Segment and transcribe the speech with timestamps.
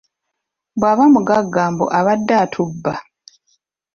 [0.77, 2.93] Bwaba mugagga mbu abadde atubba.